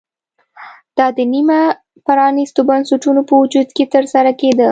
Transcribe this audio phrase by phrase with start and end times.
[0.97, 1.59] دا د نیمه
[2.05, 4.59] پرانېستو بنسټونو په وجود کې ترسره کېده